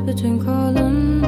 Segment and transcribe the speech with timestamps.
[0.00, 1.22] between columns.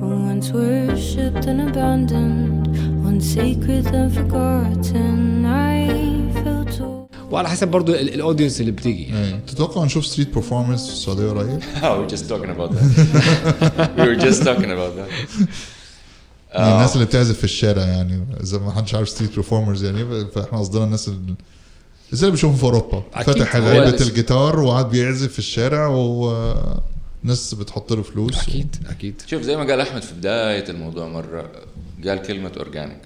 [0.00, 2.66] Once worshipped and abandoned,
[3.06, 5.44] once sacred and forgotten.
[5.46, 5.78] I
[6.42, 7.08] feel too.
[7.30, 11.30] وعلى حسب برضو ال- ال audience اللي بتيجي إيه تتوقع نشوف street performers في السعودية
[11.30, 13.90] قريب؟ Oh, we were just talking about that.
[13.98, 15.08] we were just talking about that.
[16.54, 20.58] يعني الناس اللي بتعزف في الشارع يعني إذا ما حدش عارف street performers يعني فإحنا
[20.58, 21.34] قصدنا الناس اللي
[22.12, 25.86] زي اللي بنشوفهم في أوروبا علبة لسه- الجيتار وقعد بيعزف في الشارع
[27.24, 28.76] وناس بتحط له فلوس أكيد.
[28.90, 29.22] أكيد.
[29.26, 31.50] شوف زي ما قال أحمد في بداية الموضوع مرة
[32.06, 33.00] قال كلمة organic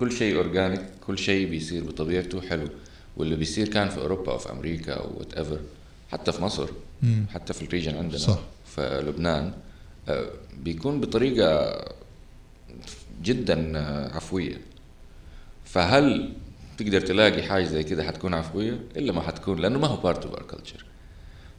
[0.00, 2.68] كل شيء organic كل شيء بيصير بطبيعته حلو.
[3.16, 5.60] واللي بيصير كان في أوروبا أو في أمريكا أو whatever
[6.12, 6.68] حتى في مصر
[7.34, 8.38] حتى في ال region عندنا صح.
[8.76, 9.52] في لبنان
[10.08, 10.30] آه،
[10.64, 11.78] بيكون بطريقة
[13.22, 14.60] جدا آه، عفوية.
[15.64, 16.32] فهل
[16.78, 20.34] تقدر تلاقي حاجة زي كده حتكون عفوية؟ إلا ما حتكون لأنه ما هو part of
[20.34, 20.84] our culture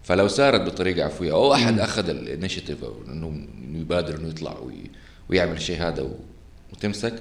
[0.08, 4.60] فلو صارت بطريقة عفوية أو أحد أخذ ال initiative أو إنه إنه يبادر إنه يطلع
[4.60, 4.92] وي-
[5.30, 6.10] ويعمل الشيء هذا
[6.74, 7.14] وتمسك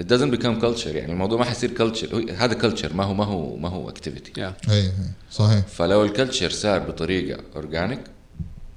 [0.00, 0.86] it doesn't become culture.
[0.86, 2.14] يعني الموضوع ما حيصير culture.
[2.32, 4.38] هذا culture ما هو ما هو ما هو activity.
[4.38, 4.92] yeah اي اي
[5.32, 5.66] صحيح.
[5.66, 8.00] فلو ال culture صار بطريقة organic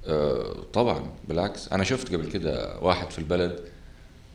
[0.07, 1.67] آه طبعا بالعكس.
[1.71, 3.59] أنا شفت قبل كده واحد في البلد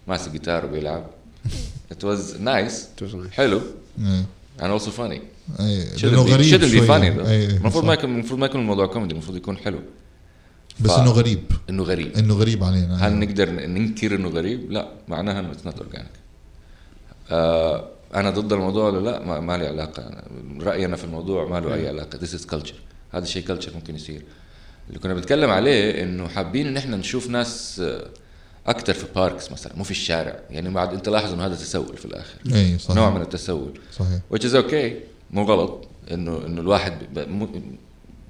[0.08, 1.06] ماسك جيتار وبيلعب.
[1.94, 3.04] It was nice.
[3.32, 3.60] حلو.
[4.00, 4.24] اي
[4.60, 5.18] and also funny.
[5.60, 7.26] أي shouldn't لأنه غريب though.
[7.26, 7.84] أي، أي، المفروض.
[7.84, 9.78] ما يكون المفروض ما يكون الموضوع كوميدي المفروض يكون حلو.
[10.80, 11.42] بس ف- إنه غريب.
[11.70, 12.16] إنه غريب.
[12.16, 16.10] إنه غريب علينا هل نقدر ننكر إنه غريب؟ لا معناها إنه it's not organic.
[17.30, 20.22] آه أنا ضد الموضوع ولا لا؟ ما, ما لي علاقة.
[20.60, 22.18] رأيي أنا في الموضوع ما له أي علاقة.
[22.18, 22.74] this is culture
[23.12, 24.22] هذا الشيء culture ممكن يصير.
[24.88, 28.06] اللي كنا بنتكلم عليه إنه حابين إن إحنا نشوف ناس آه،
[28.66, 30.40] أكثر في parks مثلا مو في الشارع.
[30.50, 32.38] يعني بعد أنت لاحظ إنه هذا تسول في الآخر.
[32.54, 32.96] أي صحيح.
[32.96, 33.80] نوع من التسول.
[33.98, 34.18] صحيح.
[34.34, 34.92] Which is okay.
[35.30, 36.98] مو غلط انه إنه الواحد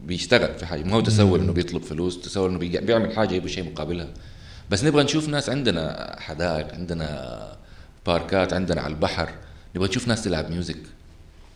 [0.07, 0.83] بيشتغل في حاجة.
[0.83, 4.09] ما هو تسول إنه بيطلب فلوس تسول إنه بيعمل حاجة يبغى شيء مقابلها.
[4.71, 7.57] بس نبغى نشوف ناس عندنا حدائق عندنا
[8.07, 9.31] باركات عندنا على البحر.
[9.77, 10.77] نبغى نشوف ناس تلعب music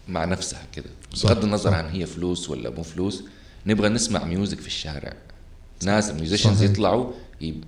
[0.08, 0.91] مع نفسها كده.
[1.25, 1.75] بغض النظر.
[1.75, 3.25] عن هي فلوس ولا مو فلوس
[3.66, 5.12] نبغى نسمع music في الشارع.
[5.84, 6.70] ناس musicians صحيح.
[6.70, 7.64] يطلعوا يب...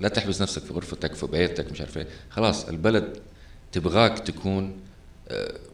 [0.00, 2.06] لا- تحبس نفسك في غرفتك في بيتك مش عارف إيه.
[2.30, 3.16] خلاص البلد
[3.72, 4.72] تبغاك تكون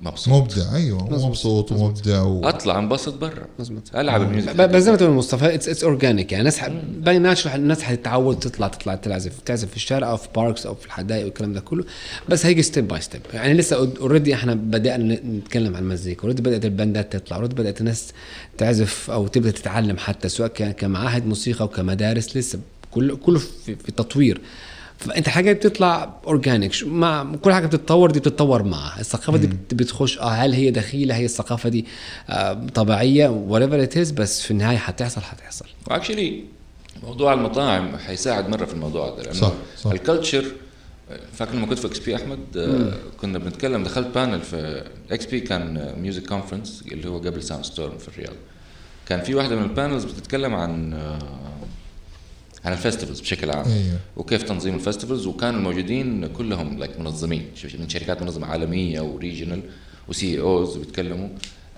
[0.01, 0.35] مبسوط.
[0.35, 1.73] مبدع أيوه مبسوط.
[1.73, 2.49] ومبدع و...
[2.49, 3.47] أطلع انبسط برا.
[3.59, 3.83] مظبوط.
[3.97, 4.57] ألعب ال music.
[4.57, 6.69] بس زي ما تقول مصطفى it's it's organic يعني الناس ح-
[6.99, 10.87] by natural الناس حتتعود تطلع تطلع تعزف تعزف في الشارع أو في parks أو في
[10.87, 11.85] الحدائق والكلام ده كله.
[12.29, 16.23] بس هيجي step by step يعني لسه already إحنا بدأنا نتكلم عن المزيكا.
[16.23, 17.37] already بدأت الباندات تطلع.
[17.37, 18.13] already بدأت الناس
[18.59, 22.37] تعزف أو تبدأ تتعلم حتى سواء كمعاهد موسيقى أو كمدارس.
[22.37, 22.59] لسه
[22.91, 24.41] كله كله في, في تطوير.
[25.01, 29.01] فأنت حاجة بتطلع organic مع كل حاجة بتتطور دي بتتطور معها.
[29.01, 31.87] الثقافة دي بت- بتخش آه هل هي دخيله هي الثقافة دي
[32.31, 35.65] آه طبيعية؟ whatever it is بس في النهاية حتحصل حتحصل.
[35.87, 36.45] و actually
[37.03, 39.91] موضوع المطاعم حيساعد مرة في الموضوع هذا لأنه صح، صح.
[39.91, 40.45] ال culture
[41.33, 46.27] فاكر لما كنت في XP أحمد آه، كنا بنتكلم دخلت panel في XP كان music
[46.27, 48.33] conference اللي هو قبل Soundstorm في الرياض.
[49.09, 51.19] كان في واحدة من ال panels بتتكلم عن آه،
[52.65, 53.67] عن ال festivals بشكل عام.
[53.67, 53.99] أيوه.
[54.17, 57.47] وكيف تنظيم الفستيفالز وكانوا الموجودين كلهم like منظمين.
[57.79, 59.63] من شركات منظمة عالمية و regional و
[60.09, 61.29] CEOs بيتكلموا.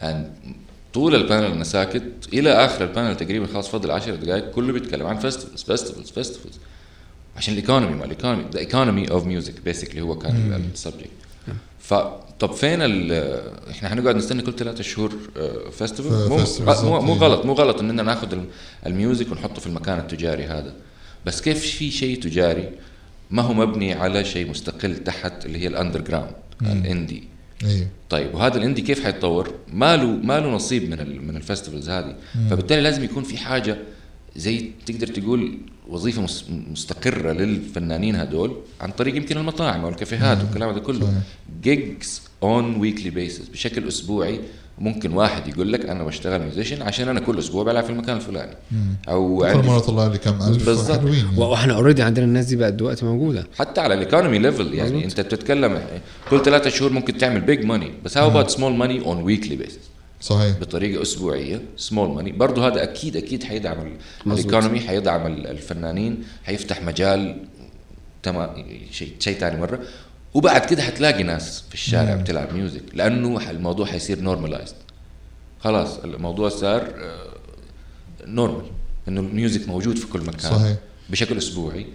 [0.00, 0.52] And
[0.94, 5.06] طول ال panel أنا ساكت إلى آخر البانل تقريبا خلاص فضل 10 دقائق كله بيتكلم
[5.06, 6.58] عن festivals festivals festivals
[7.36, 11.10] عشان ال economy ما ال economy the economy of music basically هو كان ال subject
[11.78, 13.12] فطب فين ال
[13.70, 15.12] إحنا حنقعد نستنى كل ثلاثة شهور
[15.78, 17.22] festival مو, festivals مو, مو بالضبط.
[17.22, 18.46] غلط مو غلط إننا ناخذ الم-
[18.86, 20.72] ال music ونحطه في المكان التجاري هذا.
[21.26, 22.70] بس كيف في شيء تجاري
[23.30, 26.30] ما هو مبني على شيء مستقل تحت اللي هي ال underground
[26.62, 27.24] ال indie
[27.64, 31.36] أيوه طيب وهذا ال indie كيف حيتطور؟ ما له ما له نصيب من ال من
[31.36, 32.14] ال festivals هذه.
[32.50, 33.78] فبالتالي لازم يكون في حاجة
[34.36, 40.68] زي تقدر تقول وظيفة مس- مستقرة للفنانين هدول عن طريق يمكن المطاعم أو الكافيهات والكلام
[40.68, 41.00] هذا كله.
[41.00, 41.14] صحيح.
[41.62, 44.40] gigs on weekly basis بشكل أسبوعي.
[44.78, 48.52] ممكن واحد يقول لك أنا بشتغل musician عشان أنا كل أسبوع بلعب في المكان الفلاني.
[49.08, 50.98] أو كل مرة طلع لي كم ألف بالضبط.
[50.98, 51.38] حلوين يعني.
[51.38, 53.46] وإحنا already عندنا الناس دي بقت دلوقتي موجودة.
[53.58, 55.04] حتى على ال economy level يعني.
[55.04, 55.80] أنت بتتكلم
[56.30, 59.78] كل ثلاثة شهور ممكن تعمل big money بس how about small money on weekly basis
[60.22, 60.56] صحيح.
[60.58, 63.96] بطريقة أسبوعية small money برضه هذا أكيد أكيد حيدعم.
[64.26, 67.44] ال economy حيدعم ال- الفنانين حيفتح مجال
[68.22, 69.80] تمام شيء شيء ثاني مرة.
[70.34, 74.74] وبعد كده حتلاقي ناس في الشارع بتلعب music لأنه الموضوع حيصير normalized
[75.60, 76.92] خلاص الموضوع صار
[78.26, 78.64] normal
[79.08, 80.38] إنه ال music موجود في كل مكان.
[80.52, 80.76] صحيح.
[81.10, 81.86] بشكل أسبوعي.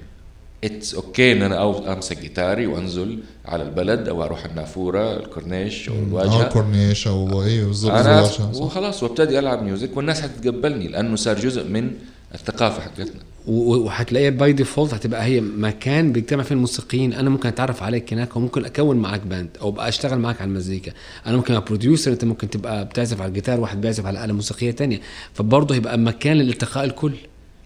[0.63, 5.95] it's okay إن أنا أو امسك جيتاري وأنزل على البلد أو أروح النافورة الكورنيش أو
[5.95, 6.49] أو الواجهة.
[6.49, 8.29] كورنيش أو إيه بالظبط أنا.
[8.55, 11.91] وخلاص وابتدي ألعب music والناس حتتقبلني لأنه صار جزء من
[12.35, 13.21] الثقافة حقتنا.
[13.47, 17.13] و- وهتلاقيها by default هتبقى هي مكان بيجتمع فيه الموسيقيين.
[17.13, 20.91] أنا ممكن أتعرف عليك هناك وممكن أكون معاك band أو أبقى أشتغل معاك على المزيكا.
[21.27, 24.71] أنا ممكن أبقى producer أنت ممكن تبقى بتعزف على الجيتار واحد بيعزف على آلة موسيقية
[24.71, 24.99] تانية.
[25.33, 27.13] فبرضه هيبقى مكان لالتقاء الكل.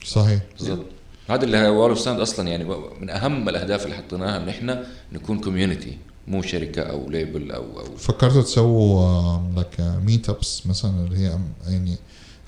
[0.06, 0.40] صحيح.
[0.60, 0.86] بالضبط
[1.34, 2.64] هذا اللي Wall of Sound أصلا يعني
[3.02, 5.98] من أهم الأهداف اللي حطيناها إن إحنا نكون community
[6.28, 11.38] مو شركة أو label أو أو فكرتوا تسووا لك meet ups مثلا اللي هي
[11.68, 11.98] يعني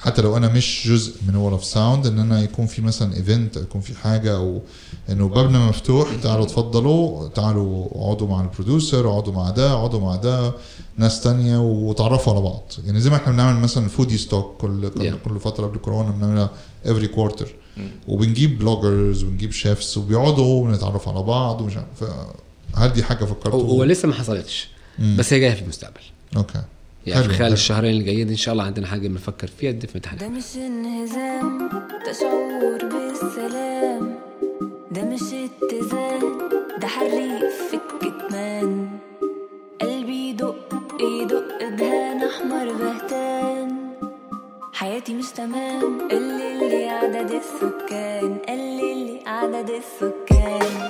[0.05, 3.57] حتى لو أنا مش جزء من Wall of Sound إن أنا يكون في مثلا event
[3.57, 4.61] يكون في حاجة أو
[5.09, 10.15] إنه بابنا مفتوح تعالوا تفضلوا تعالوا اقعدوا مع ال producer اقعدوا مع ده اقعدوا مع
[10.15, 10.53] ده
[10.97, 12.63] ناس تانية وتعرفوا على بعض.
[12.85, 15.15] يعني زي ما إحنا بنعمل مثلا foodie stock كل كل, Yeah.
[15.29, 16.49] كل فترة قبل كورونا بنعملها
[16.85, 17.47] every quarter
[18.07, 22.11] وبنجيب bloggers ونجيب chefs وبيقعدوا ونتعرف على بعض ومش عارف.
[22.75, 24.67] هل دي حاجة فكرتوا؟ هو لسه ما حصلتش.
[25.17, 26.01] بس هي جاية في المستقبل.
[26.37, 26.61] أوكي
[27.07, 27.53] يعني خلال حلو.
[27.53, 30.55] الشهرين اللي جايين إن شاء الله عندنا حاجة بنفكر فيها دي في امتحانات ده مش
[30.57, 31.69] انهزام
[32.05, 34.15] ده شعور بالسلام.
[34.91, 36.37] ده مش اتزان
[36.81, 38.89] ده حريق في الكتمان
[39.81, 40.55] قلبي يدق
[41.01, 43.77] يدق دهان أحمر بهتان.
[44.73, 50.89] حياتي مش تمام قلل لي عدد السكان قلل لي عدد السكان.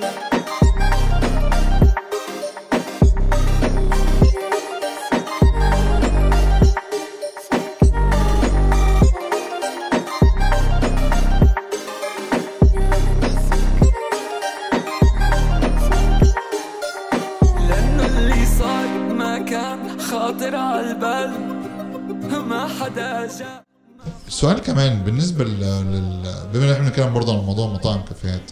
[24.44, 26.22] السؤال كمان بالنسبة لل
[26.54, 28.50] بما إن إحنا بنتكلم برضه عن موضوع مطاعم كافيهات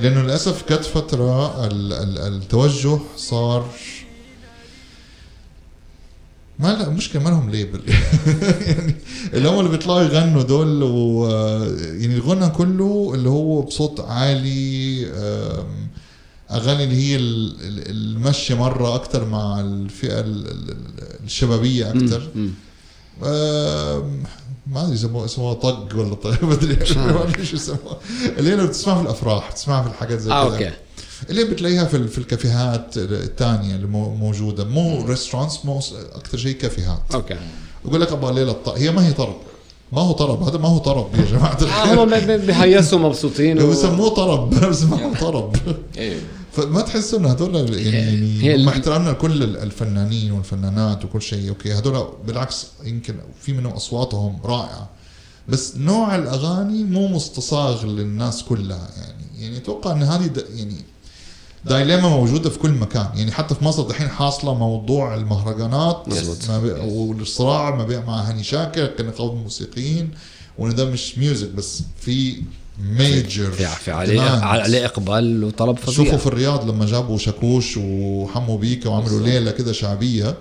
[0.00, 1.92] لأنه للأسف جت فترة ال...
[1.92, 2.18] ال...
[2.18, 3.68] التوجه صار
[6.58, 7.80] ما لا مشكله ما لهم ليبل
[8.66, 8.94] يعني
[9.34, 11.28] اللي هم اللي بيطلعوا يغنوا دول و
[11.78, 15.06] يعني الغنى كله اللي هو بصوت عالي
[16.50, 20.76] أغاني اللي هي ال- ال- المشي مرة أكتر مع الفئة ال- ال-
[21.24, 22.28] الشبابية أكتر.
[24.70, 26.86] ما أدري يسموها يسموها طق ولا طق ما أدري.
[26.86, 27.98] شو يسموها
[28.38, 30.76] اللي هي بتسمعها في الأفراح بتسمعها في الحاجات زي آه كده okay.
[31.30, 34.64] اللي بتلاقيها في في الكافيهات الثانية اللي مو- موجودة.
[34.64, 35.80] مو restaurants مو
[36.14, 37.02] أكثر شيء كافيهات.
[37.14, 37.36] okay.
[37.84, 39.36] يقول لك أبغى ليله الطرب هي ما هي طرب.
[39.92, 42.02] ما هو طرب هذا ما هو طرب يا جماعة آه، الخير.
[42.04, 45.56] هم بي- بيهيصوا مبسوطين و- بيسموه طرب بس ما هو طرب.
[45.98, 46.20] أيوه
[46.62, 51.48] فما تحسوا إنه هذول يعني ال- مع احترامنا لكل الفنانين والفنانات وكل شيء.
[51.48, 54.88] okay هذول بالعكس يمكن في منهم أصواتهم رائعة.
[55.48, 58.88] بس نوع الأغاني مو مستصاغ للناس كلها.
[58.96, 60.74] يعني يعني أتوقع إن هذه د- يعني
[61.64, 63.08] dilemma موجودة في كل مكان.
[63.14, 66.36] يعني حتى في مصر دحين حاصلة موضوع المهرجانات مظبوط.
[66.48, 70.10] ما بي- والصراع ما بين مع هاني شاكر كنقابه الموسيقيين
[70.58, 72.42] وان ده مش music بس في
[72.78, 75.94] major في في عليه عليه إقبال وطلب فظيع.
[75.94, 80.36] شوفوا في الرياض لما جابوا شاكوش وحمو بيكا وعملوا ليلة كده شعبية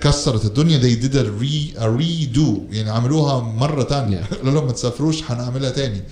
[0.00, 0.78] كسرت الدنيا.
[0.80, 2.74] They did a, re, a redo.
[2.74, 4.22] يعني عملوها مرة تانية.
[4.24, 6.02] قالوا لهم ما تسافروش حنعملها تاني.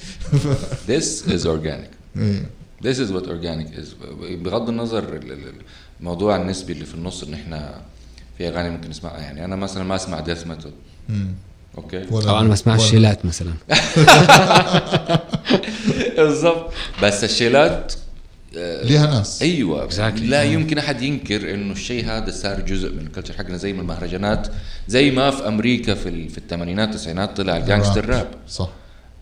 [0.89, 1.91] This is organic.
[2.17, 2.51] إيه.
[2.85, 3.87] This is what organic is.
[4.43, 5.53] بغض النظر ال- ال-
[6.01, 7.75] الموضوع النسبي اللي في النص إن إحنا
[8.39, 10.73] في أغاني ممكن نسمعها يعني أنا مثلا ما أسمع death metal.
[11.79, 13.53] okay أو أنا ما أسمعش شيلات مثلا.
[16.17, 16.73] بالضبط.
[17.03, 17.93] بس الشيلات
[18.55, 19.43] ليها ناس.
[19.43, 19.89] أيوه.
[19.89, 20.21] Exactly.
[20.23, 23.81] لا يمكن أحد ينكر إنه الشيء هذا صار جزء من ال culture حقنا زي ما
[23.83, 24.49] المهرجانات
[24.89, 28.69] زي ما في أمريكا في ال- في الثمانينات والتسعينات طلع ال gangster rap صح.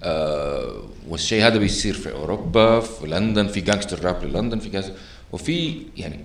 [0.02, 4.92] آه والشيء هذا بيصير في أوروبا في لندن في gangster rap للندن في gangster
[5.32, 6.20] وفي يعني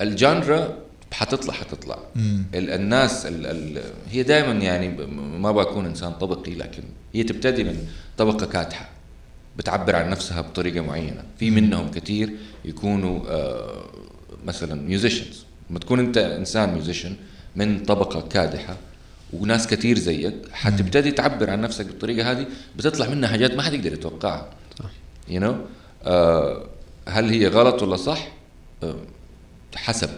[0.00, 0.74] ال genre
[1.12, 1.98] حتطلع حتطلع.
[2.16, 2.42] مم.
[2.54, 4.88] ال- الناس ال ال هي دائما يعني
[5.38, 6.82] ما بكون إنسان طبقي لكن
[7.14, 7.76] هي تبتدي من
[8.18, 8.88] طبقة كادحه
[9.58, 11.22] بتعبر عن نفسها بطريقة معينة.
[11.38, 12.30] في منهم كثير
[12.64, 13.84] يكونوا آه
[14.44, 17.16] مثلا musicians لما تكون أنت إنسان musician
[17.56, 18.76] من طبقة كادحة
[19.32, 22.46] وناس كثير زيك حتبتدي تعبر عن نفسك بالطريقة هذه
[22.76, 24.50] بتطلع منها حاجات ما حد يقدر يتوقعها.
[25.28, 25.56] you you know?
[26.04, 26.66] آه
[27.08, 28.28] هل هي غلط ولا صح؟
[28.82, 28.96] آه
[29.74, 30.08] حسب.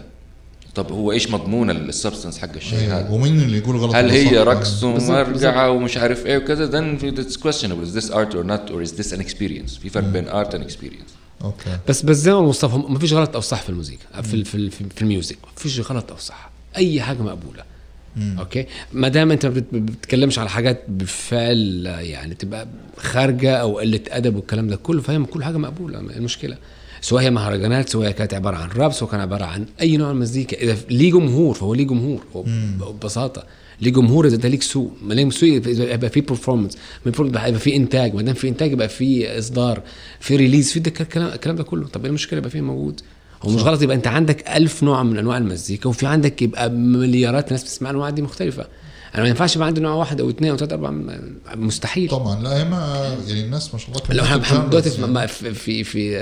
[0.75, 2.99] طب هو إيش مضمون ال substance حق الشيء أيوة.
[2.99, 7.35] هذا؟ ومين اللي يقول غلط هل هي؟ رقص ومرقعه ومش عارف إيه وكذا؟ then it's
[7.37, 10.47] questionable is this art or not or is this an experience في فرق بين art
[10.53, 11.11] and experience.
[11.43, 11.77] okay.
[11.89, 14.55] بس بس زي ما مصطفى ما فيش غلط أو صح في الموسيقى في ال- في
[14.55, 16.51] ال- في ال music ما فيش غلط أو صح.
[16.77, 17.63] أي حاجة مقبولة.
[18.39, 23.79] okay؟ ما دام أنت ما بت- ما بتتكلمش على حاجات بفعل يعني تبقى خارجة أو
[23.79, 26.57] قلة أدب والكلام ده كله فهي كل حاجة مقبولة ما المشكلة.
[27.01, 30.15] سواء هي مهرجانات سواء كانت عبارة عن راب سواء كان عبارة عن أي نوع من
[30.15, 30.57] المزيكا.
[30.61, 32.45] إذا ليه جمهور فهو ليه جمهور هو
[32.91, 33.43] ببساطة.
[33.81, 38.15] لجمهور إذا ده ليك سوق ما ليك سوق يبقى في performance يبقى يبقى في إنتاج.
[38.15, 39.81] ما دام في إنتاج يبقى في إصدار
[40.19, 41.87] في release في ده الكلام الكلام ده كله.
[41.87, 43.01] طب إيه المشكلة يبقى فيه موجود؟
[43.43, 47.51] هو مش غلط يبقى أنت عندك ألف نوع من أنواع المزيكا وفي عندك يبقى مليارات
[47.51, 48.67] ناس بتسمع انواع دي مختلفة.
[49.15, 50.93] أنا ما ينفعش يبقى عندي نوع واحد أو اثنين أو ثلاثة أربعة
[51.55, 52.09] مستحيل.
[52.09, 55.13] طبعا لا هي ما يعني الناس ما شاء الله لو إحنا دلوقتي في يعني.
[55.13, 56.21] ما- في في في,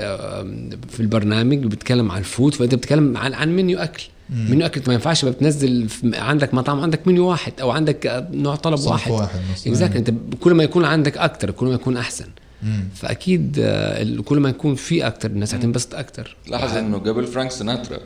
[0.90, 4.02] في البرنامج بتتكلم عن ال food فأنت بتتكلم عن عن منيو أكل.
[4.30, 8.78] منيو أكل ما ينفعش بقى بتنزل عندك مطعم عندك منيو واحد أو عندك نوع طلب
[8.80, 9.10] واحد.
[9.12, 9.40] واحد.
[9.66, 12.26] exactly أنت كل ما يكون عندك أكتر كل ما يكون أحسن.
[12.62, 12.84] مم.
[12.94, 16.36] فأكيد آه، كل ما يكون في أكتر الناس هتنبسط أكتر.
[16.48, 17.98] لاحظ إنه قبل فرانك سيناترا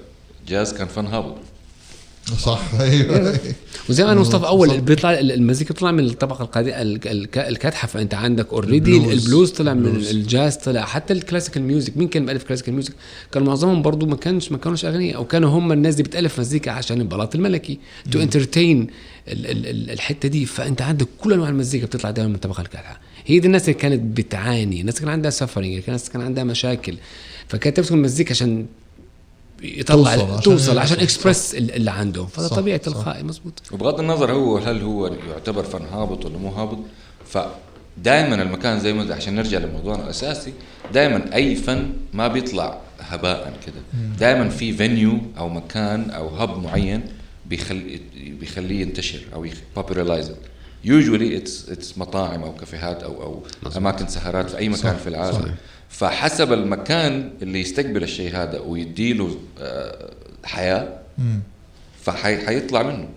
[0.49, 1.37] جاز كان فن هابط.
[2.39, 2.63] صح.
[2.81, 3.41] أيوه.
[3.89, 4.81] وزي ما أنا مصطفى أول.
[4.81, 6.73] بيطلع المزيكا بتطلع من الطبقة القادمه
[7.37, 9.25] الكادحه فأنت عندك already البلوز.
[9.25, 9.87] البلوز طلع من.
[9.97, 12.93] الجاز طلع حتى ال classical music مين كان بيالف classical music
[13.33, 16.71] كانوا معظمهم برضو ما كانش ما كانوش أغنياء أو كانوا هم الناس دي بتألف مزيكا
[16.71, 17.79] عشان البلاط الملكي
[18.13, 18.87] to entertain
[19.29, 20.47] الحتة دي.
[20.47, 24.19] فأنت عندك كل أنواع المزيكا بتطلع دايما من الطبقة الكادحه هي دي الناس اللي كانت
[24.19, 26.95] بتعاني الناس كان عندها suffering الناس كان عندها مشاكل.
[27.49, 28.67] فكانت تمسك المزيكا عشان
[29.65, 31.01] يطلع توصل، عشان توصل عشان.
[31.01, 32.79] اكسبرس اللي عنده فده صح، طبيعي.
[32.79, 36.79] تلقائي مزبوط وبغض النظر هو هل هو يعتبر فن هابط ولا مو هابط
[37.27, 40.53] فدائما المكان زي ما عشان نرجع لموضوعنا الأساسي
[40.95, 44.03] دائما أي فن ما بيطلع هباء كده.
[44.19, 47.03] دائما في venue أو مكان أو hub معين
[47.47, 48.01] بيخلي
[48.41, 50.33] بيخليه ينتشر أو popularize
[50.85, 53.43] usually it's it's مطاعم أو كافيهات أو أو
[53.77, 55.33] أماكن سهرات في أي مكان صح، في العالم.
[55.33, 55.55] صحيح.
[55.99, 60.11] فحسب المكان اللي يستقبل الشيء هذا ويديله آه،
[60.45, 60.89] حياة.
[62.03, 63.09] فحيطلع منه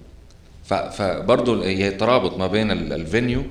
[0.92, 3.44] فبرضه هي ترابط ما بين ال- الفينيو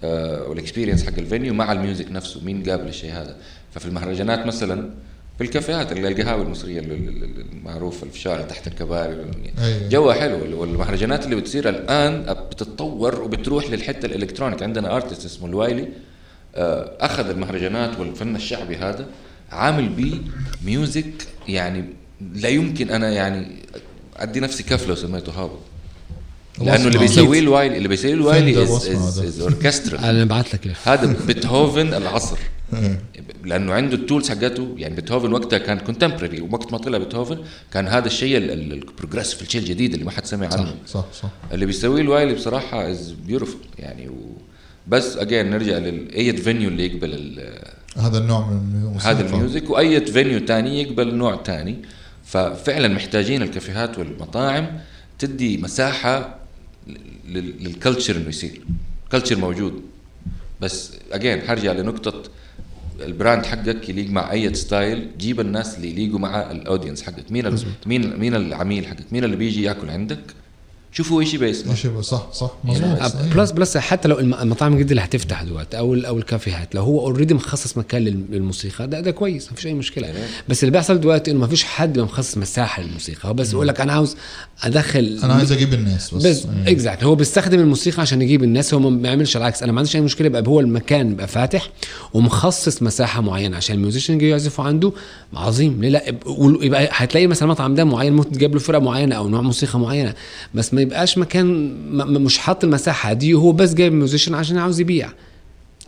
[0.00, 3.36] آه، والاكسبيرينس حق الفينيو مع الميوزك نفسه مين قابل الشيء هذا
[3.74, 4.90] ففي المهرجانات مثلا
[5.38, 9.12] في الكافيهات اللي القهاوي المصرية ال- ال- ال- المعروفه في الشارع تحت الكباري
[9.58, 9.88] أيوة.
[9.88, 15.88] جوها حلو والمهرجانات اللي بتصير الآن بتتطور وبتروح للحتة ال electronic عندنا artist اسمه الوايلي
[17.00, 19.06] أخذ المهرجانات والفن الشعبي هذا
[19.52, 20.18] عامل بيه
[20.64, 21.12] music
[21.48, 21.84] يعني
[22.34, 23.46] لا يمكن أنا يعني
[24.16, 25.58] أدي نفسي كف لو سميته هابط
[26.58, 26.98] لأنه اللي.
[26.98, 32.38] بيسويه الوايلي اللي بيسويه الوايلي is is أوركسترا أنا بعت لك هذا بيتهوفن العصر.
[33.44, 34.74] لأنه عنده ال tools حقته.
[34.76, 37.38] يعني بيتهوفن وقتها كان contemporary وقت ما طلع بيتهوفن
[37.72, 40.74] كان هذا الشيء ال progressive الشيء الجديد اللي ما حد سمع عنه.
[40.86, 41.28] صح صح.
[41.52, 44.36] اللي بيسويه الوايلي بصراحة is beautiful يعني و
[44.88, 47.40] بس again نرجع لاي venue اللي يقبل
[47.96, 49.10] هذا النوع من الموسيقى.
[49.14, 51.76] هذا ال music وأي venue تاني يقبل نوع تاني.
[52.24, 54.80] ففعلا محتاجين الكافيهات والمطاعم
[55.18, 56.38] تدي مساحة
[57.28, 58.60] لل- لل culture إنه يصير.
[59.12, 59.82] culture موجود.
[60.60, 62.22] بس again حرجع لنقطة
[63.00, 67.32] ال brand حقك يليق مع أي style جيب الناس اللي يليقوا مع ال audience حقك.
[67.32, 67.56] مين
[67.86, 70.20] مين مين العميل حقك؟ مين اللي بيجي ياكل عندك؟
[70.92, 73.12] شوفوا إيش يبغى يسمع ماشي بقى صح صح مظبوط.
[73.34, 77.00] plus plus حتى لو الم- المطاعم الجديده اللي هتفتح دلوقتي أو أو الكافيهات لو هو
[77.00, 80.14] already مخصص مكان لل- للموسيقى ده ده كويس ما فيش أي مشكلة.
[80.48, 83.80] بس اللي بيحصل دلوقتي إنه ما فيش حد مخصص مساحة للموسيقى هو بس يقول لك
[83.80, 84.16] أنا عاوز
[84.62, 86.26] أدخل أنا عايز أجيب الناس بس.
[86.26, 86.68] بس أيوة.
[86.70, 89.62] exact هو بيستخدم الموسيقى عشان يجيب الناس هو ما بيعملش العكس.
[89.62, 91.70] أنا ما عنديش أي مشكلة يبقى هو المكان يبقى فاتح
[92.14, 94.92] ومخصص مساحة معينة عشان ال musician يجي يعزفوا عنده
[95.34, 95.80] عظيم.
[95.82, 99.28] ليه لأ؟ يبقى- يبقى هتلاقي مثلا المطعم ده معين ممكن تجيب له فرقة معينة أو
[99.28, 100.14] نوع موسيقى معينة
[100.54, 101.74] بس ما يبقاش مكان
[102.24, 103.12] مش حاط المساحة.
[103.12, 105.08] دي وهو بس جايب musician عشان عاوز يبيع.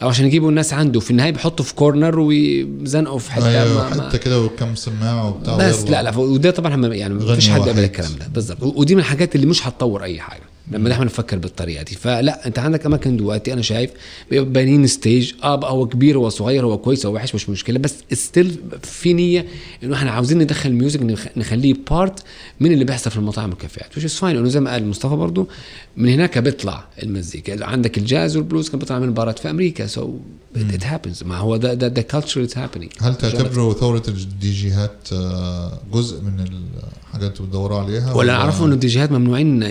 [0.03, 1.01] أو عشان يجيبوا الناس عنده.
[1.01, 5.57] في النهاية بيحطوا في corner ويزنقوا في حتة ما- ما- حتى كده وكم سماعة وبتاع
[5.57, 5.83] بس.
[5.85, 7.61] لا لا وده طبعا يعني ما فيش حد.
[7.61, 8.27] قبل الكلام ده.
[8.35, 8.63] بالظبط.
[8.63, 10.43] ودي من الحاجات اللي مش هتطور أي حاجة.
[10.73, 11.95] لما دايما نفكر بالطريقة دي.
[11.95, 13.91] فلا انت عندك أماكن دلوقتي أنا شايف
[14.31, 17.95] بانين stage آه بقى هو كبير هو صغير هو كويس هو وحش مش مشكلة بس
[18.13, 19.47] still في نية
[19.85, 22.23] إنه إحنا عاوزين ندخل music نخ- نخليه part
[22.61, 24.25] من اللي بيحصل في المطاعم والكافيهات is fine.
[24.25, 25.49] إنه زي ما قال مصطفى برضو
[25.97, 27.65] من هناك بيطلع المزيكا.
[27.65, 30.15] عندك الجاز والبلوز كان بيطلع من البارات في أمريكا so
[30.57, 35.09] it happens ما هو ده ده ده culture it happening هل تعتبروا ثورة ال DJهات
[35.13, 36.45] آه، جزء من
[37.09, 39.63] الحاجات اللي بتدوروا عليها؟ ولا اعرفوا إنه ال DJهات ممنوعين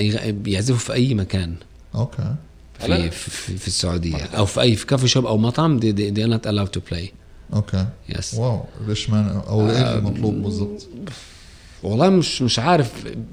[0.47, 1.53] يعزفوا في أي مكان.
[1.95, 2.35] أوكي.
[2.79, 4.15] في في, في السعودية.
[4.23, 7.05] أو في أي في coffee shop أو مطعم دي دي, دي not allowed to play.
[7.53, 7.85] Okay.
[8.09, 8.63] Yes wow.
[8.87, 10.87] ليش ما أو إيه المطلوب بالضبط؟
[11.83, 12.91] والله مش مش عارف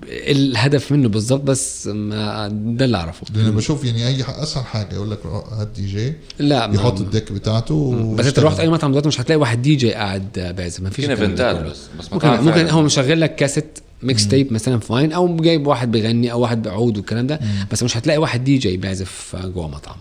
[0.09, 3.27] الهدف منه بالضبط بس ما ده اللي أعرفه.
[3.35, 7.07] لأن بشوف يعني أي ح- أسهل حاجة يقول لك هات دي جي لا يحط ال
[7.07, 10.81] deck بتاعته بس أنت رحت أي مطعم دلوقتي مش هتلاقي واحد دي جي قاعد بيعزف
[10.81, 11.69] ما فيش في eventات كله.
[11.71, 12.69] بس بس ممكن ممكن.
[12.69, 17.27] هو مشغل لك كاسيت mixtape مثلا fine أو جايب واحد بيغني أو واحد بعود والكلام
[17.27, 17.41] ده.
[17.73, 19.97] بس مش هتلاقي واحد دي جي بيعزف جوه مطعم.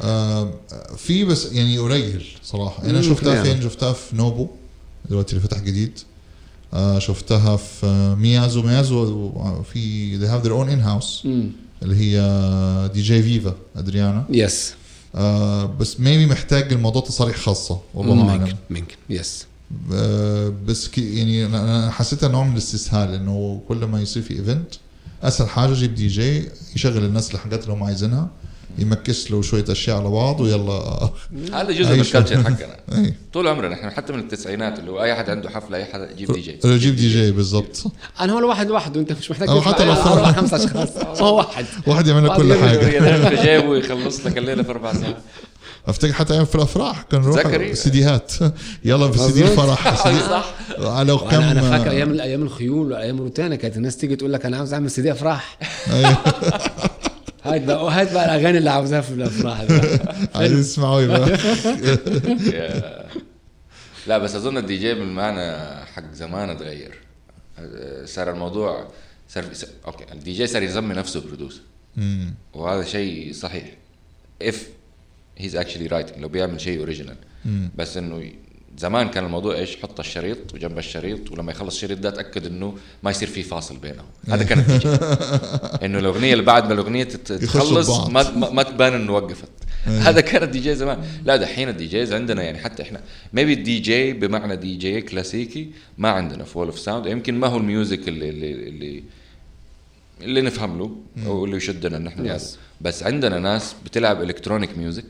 [0.00, 0.50] آه
[0.96, 2.84] في بس يعني قليل صراحة.
[2.84, 3.42] أنا شفتها.
[3.42, 4.48] فين؟ شفتها في نوبو
[5.10, 5.98] دلوقتي اللي فتح جديد.
[6.74, 9.32] آه شفتها في ميازو ميازو
[9.72, 11.26] في they have their own in house
[11.82, 14.24] اللي هي دي جي فيفا أدريانا.
[14.30, 14.74] Yes
[15.14, 18.56] آه بس maybe محتاج الموضوع تصاريح خاصة والله ممكن أعلم.
[18.70, 18.94] ممكن.
[19.10, 19.51] Yes آه
[20.66, 24.74] بس كي يعني أنا أنا حسيتها نوع من الاستسهال إنه كل ما يصير في event
[25.22, 28.28] أسهل حاجة جيب دي جي يشغل الناس الحاجات اللي هم عايزينها
[28.78, 31.10] يمكس له شوية أشياء على بعض ويلا
[31.52, 32.20] هذا جزء من شيء.
[32.20, 32.76] ال culture حقنا.
[32.98, 36.08] اي طول عمرنا إحنا حتى من التسعينات اللي هو أي حد عنده حفلة أي حد
[36.12, 37.82] يجيب دي جي جيب دي جي بالضبط.
[38.20, 40.12] أنا هو الواحد لوحده أنت مش محتاج حتى لو على فرق.
[40.12, 41.20] أربع خمس أشخاص.
[41.22, 41.64] هو واحد.
[41.86, 42.78] واحد يعمل لك كل حاجة.
[43.28, 45.16] في جيبه ويخلص لك الليلة في أربع ساعات.
[45.86, 48.32] أفتكر حتى أيام في الأفراح كان نروح؟ سيديهات.
[48.84, 49.42] يلا في سيدي.
[49.42, 49.94] الفرح.
[50.04, 50.54] سيدي- صح.
[50.78, 54.46] على أنا كم أنا فاكر أيام أيام الخيول وأيام الروتانا كانت الناس تيجي تقول لك
[54.46, 55.58] أنا عاوز أعمل سي دي افراح
[57.44, 59.58] هات بقى هات بقى الأغاني اللي عاوزاها في الأفراح
[60.34, 61.30] عايزين يسمعوا يبقى.
[62.52, 63.06] يا-
[64.06, 66.94] لا بس أظن الدي جي بالمعنى حق زمان اتغير.
[68.04, 68.88] صار الموضوع
[69.28, 69.44] صار
[69.86, 71.60] okay ال DJ صار يسمي نفسه producer.
[72.54, 73.64] وهذا شيء صحيح.
[74.44, 74.54] If
[75.40, 77.16] he's actually writing لو بيعمل شيء original
[77.76, 78.32] بس إنه
[78.78, 83.10] زمان كان الموضوع إيش؟ حط الشريط وجنب الشريط ولما يخلص الشريط ده أتأكد إنه ما
[83.10, 84.06] يصير في فاصل بينهم.
[84.28, 84.88] هذا كان الدي جي
[85.86, 88.08] إنه الأغنية اللي بعد ما الأغنية تخلص.
[88.08, 89.48] ما, ما, تبان إنه وقفت.
[89.84, 90.98] هذا كان الدي جي زمان.
[91.24, 93.00] لا دحين ال DJs عندنا يعني حتى إحنا
[93.32, 97.46] maybe ال DJ بمعنى دي جي كلاسيكي ما عندنا في Wall of Sound يمكن ما
[97.46, 99.02] هو ال music اللي اللي اللي,
[100.20, 100.96] اللي نفهم له
[101.26, 102.40] أو اللي يشدنا ان إحنا Yes.
[102.40, 102.44] yes.
[102.80, 105.04] بس عندنا ناس بتلعب الكترونيك ميوزك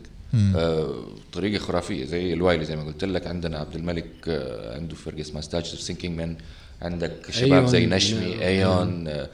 [1.33, 3.27] طريقة خرافية زي الوايلي زي ما قلت لك.
[3.27, 6.37] عندنا عبد الملك آه عنده فرقة اسمها ستاتش اوف سينكينج مان
[6.83, 7.67] عندك شباب أيون.
[7.67, 9.29] زي نشمي ايون آه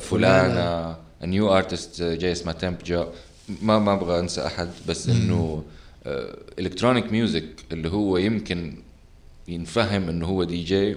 [0.00, 3.06] فلانه نيو ارتست جاي اسمها تمب جو
[3.62, 5.64] ما ما أبغى أنسى أحد بس إنه
[6.58, 8.74] الكترونيك ميوزك اللي هو يمكن
[9.48, 10.96] ينفهم إنه هو دي جي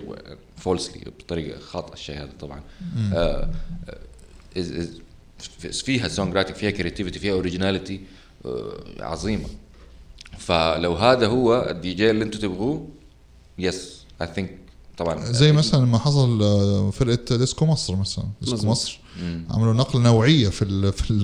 [0.58, 2.62] فولسلي بطريقة خاطئة الشيء هذا طبعا.
[3.14, 3.50] آه
[5.72, 8.00] فيها songwriting فيها creativity فيها originality
[9.00, 9.46] عظيمة.
[10.38, 12.88] فلو هذا هو الدي جي اللي أنتم تبغوه
[13.60, 14.58] yes I think
[14.98, 15.26] طبعا.
[15.32, 18.26] زي مثلا لما حصل آه، فرقة ديسكو مصر مثلا.
[18.42, 18.68] ديسكو.
[18.68, 19.00] مصر
[19.50, 21.24] عملوا نقلة نوعية في ال في ال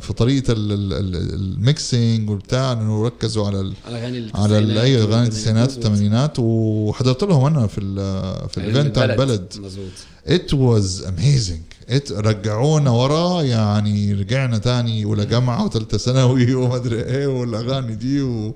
[0.00, 4.78] في طريقة ال- ال- ال- ال mixing والبتاع إنه ركزوا على ال الاغاني على ال-
[4.78, 5.72] أيوه أغاني التسعينات.
[5.72, 6.38] والثمانينات.
[6.38, 9.52] وحضرت لهم أنا في ال- في ال event بتاع البلد.
[9.58, 9.86] مظبوط.
[10.28, 17.02] it was amazing it رجعونا ورا يعني رجعنا تاني أولى جامعة وثالثة ثانوي وما أدري
[17.02, 18.54] إيه والأغاني دي و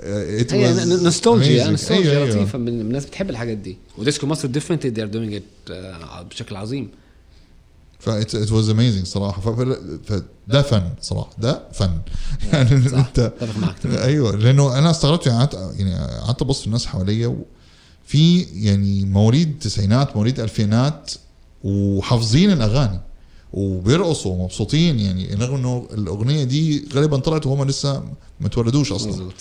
[0.00, 1.68] it هي was نوستالجيا amazing.
[1.70, 2.36] نوستالجيا أيوة، أيوة.
[2.36, 2.58] لطيفة.
[2.58, 3.76] من الناس بتحب الحاجات دي.
[3.98, 5.42] وديسكو مصر ديفرنت ذي ار دوينج ات
[6.30, 6.88] بشكل عظيم.
[7.98, 9.40] ف it it was amazing صراحة.
[9.40, 11.30] ف- ف- فده فن صراحة.
[11.38, 11.90] ده فن.
[12.52, 13.32] يعني أنت.
[13.86, 17.36] أيوه لأنه أنا استغربت يعني قعدت يعني قعدت أبص في الناس حواليا
[18.10, 21.12] في يعني مواليد تسعينات مواليد ألفينات
[21.64, 23.00] وحافظين الأغاني
[23.52, 28.04] وبيرقصوا ومبسوطين يعني رغم إنه الأغنية دي غالبا طلعت وهم لسه
[28.40, 29.08] ما تولدوش أصلا.
[29.12, 29.32] مظبوط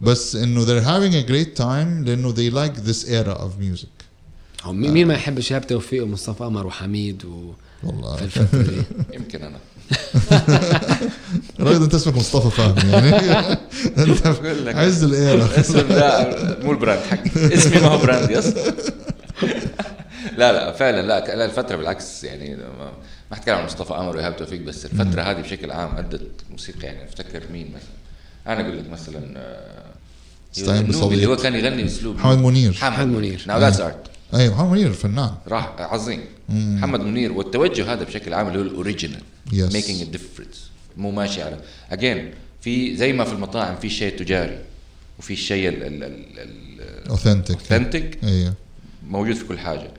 [0.00, 3.88] بس إنه they're having a great time لأنه they like this era of music.
[4.66, 7.52] مين مين ما يحب شهاب توفيق ومصطفى قمر وحميد و
[7.84, 8.16] والله.
[8.16, 8.82] في الفترة دي
[9.14, 9.58] يمكن أنا.
[11.60, 13.16] الراجل ده انت اسمك مصطفى فهمي يعني.
[13.98, 14.76] انت بقول لك.
[14.76, 17.54] عز الايرا اسم لا مو ال brand حقي.
[17.54, 18.46] اسمي ما هو brand yes.
[20.38, 22.56] لا لا فعلا لا لا الفترة بالعكس يعني
[23.30, 27.04] ما حتكلم عن مصطفى قمر وايهاب توفيق بس الفترة هذه بشكل عام أدت موسيقى يعني
[27.04, 29.82] أفتكر مين مثلا؟ أنا أقول لك مثلا آه،
[30.56, 31.12] استعين النوبي بصديق.
[31.12, 32.70] اللي هو كان يغني بأسلوب محمد منير.
[32.70, 33.42] محمد منير.
[33.46, 33.96] now that's art
[34.34, 35.34] أيوه محمد منير فنان.
[35.48, 36.20] راح عظيم.
[36.48, 39.22] محمد منير والتوجه هذا بشكل عام اللي هو ال original.
[39.52, 44.58] making difference مو ماشي على again في زي ما في المطاعم في شيء تجاري
[45.18, 45.68] وفي الشيء
[47.10, 48.54] authentic ال authentic أيوه
[49.08, 49.90] موجود في كل حاجة.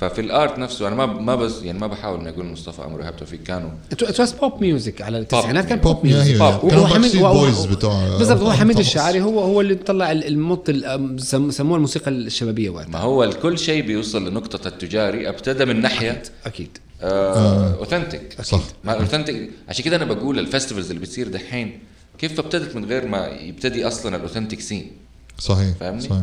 [0.00, 2.98] ففي ال art نفسه أنا ما ما بس يعني ما بحاول إني أقول مصطفى قمر
[2.98, 6.72] وإيهاب توفيق كانوا it was pop music على التسعينات كان pop music pop.
[6.86, 8.86] حميد boys بتوع بالضبط هو حميد طبس.
[8.86, 12.90] الشاعري هو هو اللي طلع ال- المط ال- سم- سموها الموسيقى الشبابية وقتها.
[12.90, 18.60] ما هو كل شيء بيوصل لنقطة التجاري ابتدى من ناحية أكيد authentic صح.
[18.84, 21.78] ما ال authentic عشان كده أنا بقول ال festivals اللي بتصير دحين
[22.18, 24.90] كيف ابتدت من غير ما يبتدي أصلا ال authentic scene
[25.38, 26.22] صحيح فاهمني؟ صحيح.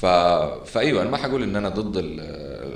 [0.00, 0.06] ف...
[0.70, 2.20] فأيوة أنا ما حقول إن أنا ضد ال-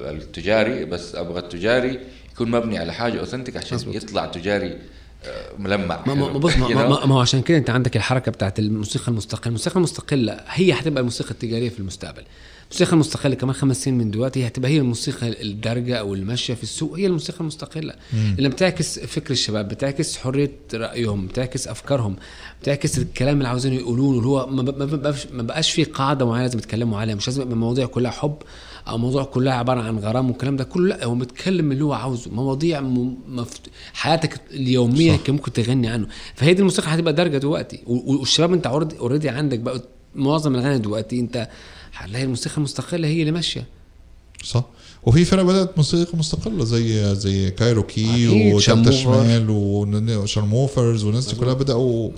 [0.01, 2.01] التجاري بس أبغى التجاري
[2.33, 3.95] يكون مبني على حاجة authentic عشان مظبوط.
[3.95, 4.79] يطلع تجاري
[5.25, 7.07] آه، ملمع ما ما بص ما, ما?
[7.07, 11.31] ما, هو عشان كده أنت عندك الحركة بتاعت الموسيقى المستقلة، الموسيقى المستقلة هي هتبقى الموسيقى
[11.31, 12.23] التجارية في المستقبل.
[12.71, 16.99] الموسيقى المستقلة كمان خمس سنين من دلوقتي هتبقى هي الموسيقى الدارجة أو الماشيه في السوق
[16.99, 17.95] هي الموسيقى المستقلة
[18.39, 22.17] اللي بتعكس فكر الشباب بتعكس حرية رأيهم بتعكس أفكارهم
[22.63, 24.47] بتعكس الكلام اللي عاوزين يقولوه اللي هو
[25.33, 28.37] ما بقاش في قاعدة معينة لازم يتكلموا عليها مش لازم يبقى المواضيع كلها حب
[28.89, 32.31] أو موضوع كلها عبارة عن غرام والكلام ده كله لا هو بيتكلم اللي هو عاوزه
[32.31, 32.81] مواضيع.
[32.81, 33.61] مفت...
[33.95, 35.31] حياتك اليومية صح.
[35.31, 39.83] ممكن تغني عنه فهي دي الموسيقى هتبقى درجه دلوقتي والشباب انت اوريدي عندك بقى
[40.15, 41.49] معظم الأغاني دلوقتي انت
[41.95, 43.65] هتلاقي الموسيقى المستقلة هي اللي ماشية
[44.45, 44.65] صح
[45.03, 49.25] وفي فرق بدأت موسيقى مستقلة زي زي كايروكي أكيد، وتالتة شرموفر.
[49.25, 49.51] شمال
[50.17, 52.11] وشرموفرز والناس دي كلها بدأوا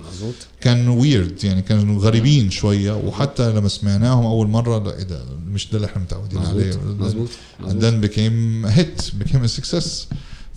[0.61, 2.91] كان ويرد يعني كانوا غريبين شوية.
[2.91, 6.77] وحتى لما سمعناهم أول مرة لا إيه ده؟ مش ده اللي إحنا متعودين عليه.
[6.99, 7.29] مظبوط مظبوط.
[7.61, 10.07] And then became a hit became a success.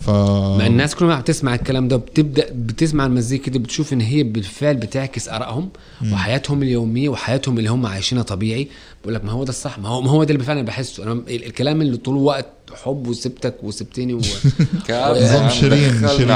[0.01, 0.11] ف
[0.59, 4.75] مع الناس كل ما بتسمع الكلام ده بتبدأ بتسمع المزيكا دي بتشوف إن هي بالفعل
[4.75, 5.69] بتعكس آرائهم
[6.13, 8.69] وحياتهم اليومية وحياتهم اللي هم عايشينها طبيعي.
[9.03, 11.03] بقول لك ما هو ده الصح ما هو ما هو ده اللي فعلا بحسه.
[11.03, 12.47] أنا ال- الكلام اللي طول الوقت
[12.85, 14.21] حب وسبتك وسبتني و...
[15.23, 16.29] نظام شيرين- شيرين.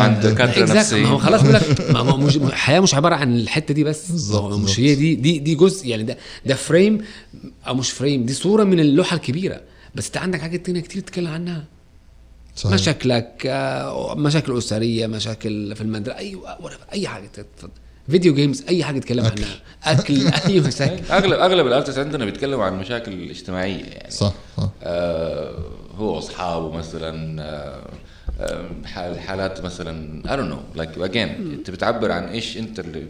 [1.03, 4.11] ما هو خلاص بقول لك ما هو مش الحياة مش عبارة عن الحتة دي بس.
[4.11, 4.81] بالظبط، ما هو مش.
[4.81, 5.87] هي دي دي دي جزء.
[5.89, 6.99] يعني ده ده frame
[7.67, 9.61] أو مش frame دي صورة من اللوحة الكبيرة.
[9.95, 11.65] بس أنت عندك حاجات تانية كتير تتكلم عنها.
[12.57, 12.75] صحيح.
[12.75, 16.39] مشاكلك آه، مشاكل أسرية مشاكل في المدرسة أي
[16.93, 17.71] أي حاجة تتفضل
[18.09, 19.43] video games أي حاجة تتكلم أكل.
[19.45, 19.57] عنها.
[20.01, 21.05] أكل أي مشاكل.
[21.13, 24.11] أغلب أغلب ال artist عندنا بيتكلموا عن مشاكل اجتماعية يعني.
[24.11, 24.69] صح صح.
[24.83, 25.55] آه
[25.97, 27.83] هو واصحابه مثلا آه
[28.41, 33.07] آه، حال حالات مثلا I don't know like again أنت بتعبر عن إيش أنت اللي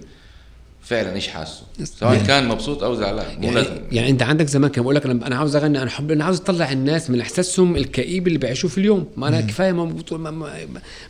[0.91, 3.71] فعلا إيش حاسه؟ سواء كان مبسوط أو زعلان مو لازم.
[3.71, 6.25] يعني, يعني أنت عندك زمان كان بقول لك أنا أنا عاوز أغني عن حب أنا
[6.25, 9.07] عاوز أطلع الناس من إحساسهم الكئيب اللي بيعيشوه في اليوم.
[9.17, 9.73] ما أنا كفاية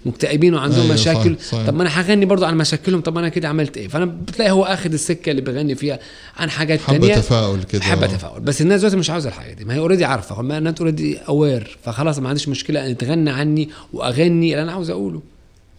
[0.07, 1.37] مكتئبين وعندهم أيوة، مشاكل.
[1.41, 1.67] صح، صحيح.
[1.67, 3.01] طب ما أنا هغني برضو عن مشاكلهم.
[3.01, 5.99] طب أنا كده عملت إيه؟ فأنا بتلاقي هو اخذ السكة اللي بغني فيها
[6.37, 7.15] عن حاجات حبة تانية.
[7.15, 7.83] تفاؤل كده.
[7.83, 8.41] حبة تفاؤل.
[8.41, 9.65] بس الناس دلوقتي مش عاوزة الحاجة دي.
[9.65, 10.43] ما هي already عارفة.
[10.43, 14.91] ما الناس already aware فخلاص ما عنديش مشكلة ان تغني عني وأغني اللي أنا عاوز
[14.91, 15.23] أقوله.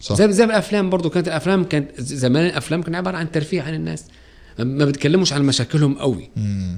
[0.02, 0.16] صح.
[0.16, 1.10] زي زي الأفلام برضو.
[1.10, 4.04] كانت الأفلام كانت زمان الأفلام كان عبارة عن ترفيه عن الناس.
[4.60, 6.30] ما بيتكلموش عن مشاكلهم قوي.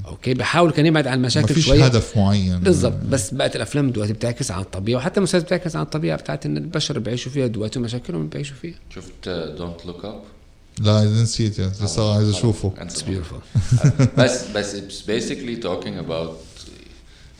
[0.08, 1.86] okay؟ بحاول كان يبعد عن ما المشاكل فيش شوية.
[1.86, 2.60] هدف معين.
[2.60, 4.98] بالظبط بس بقت الأفلام دلوقتي بتعكس عن الطبيعة.
[4.98, 8.76] وحتى المسلسلات بتعكس عن الطبيعة بتاعت إن البشر بيعيشوا فيها دلوقتي ومشاكلهم بيعيشوا فيها.
[8.90, 10.22] شفت Don't Look Up
[10.82, 11.84] لا I didn't see it yet.
[11.84, 12.74] لسه عايز أشوفه.
[14.18, 16.32] بس بس it's basically talking about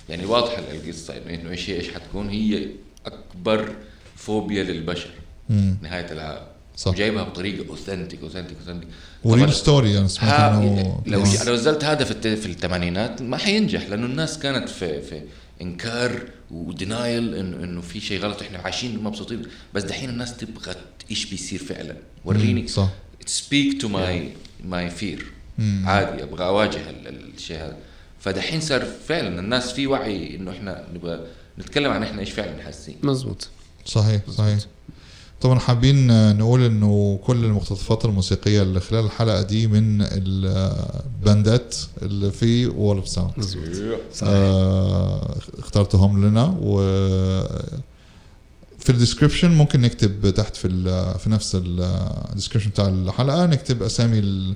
[0.10, 2.30] يعني واضحه القصة إنه إيش هي إيش حتكون.
[2.30, 2.68] هي
[3.06, 3.76] أكبر
[4.16, 5.10] فوبيا للبشر.
[5.50, 5.78] مم.
[5.82, 6.42] نهاية العالم
[6.78, 6.92] صح.
[6.92, 8.90] وجايبها بطريقة اوثنتيك اوثنتيك اوثنتيك
[9.24, 13.88] وريل ستوري أنا سمعت إنه لو لو نزلت هذا في الت- في الثمانينات ما حينجح
[13.90, 15.22] لأنه الناس كانت في في
[15.62, 19.42] إنكار و denial انه إنه في شيء غلط إحنا عايشين مبسوطين.
[19.74, 20.76] بس دحين الناس تبغى
[21.12, 22.68] إيش بيصير فعلا؟ وريني.
[22.68, 22.90] صح.
[23.26, 24.30] speak to my
[24.66, 25.26] my fear
[25.86, 27.78] عادي أبغى أواجه ال- ال- الشيء هذا.
[28.20, 31.20] فدحين صار فعلا الناس في وعي إنه إحنا نبغى
[31.60, 32.96] نتكلم عن إحنا إيش فعلا حاسين.
[33.04, 33.50] مظبوط
[33.86, 34.60] صحيح صحيح.
[35.44, 42.32] طبعا حابين نقول إنه كل المقتطفات الموسيقية اللي خلال الحلقة دي من ال bandات اللي
[42.32, 43.34] في Wall of Sound
[44.24, 46.78] آه اخترتهم لنا و
[48.80, 54.20] في ال description ممكن نكتب تحت في ال- في نفس الديسكربشن بتاع الحلقة نكتب أسامي
[54.20, 54.56] ال-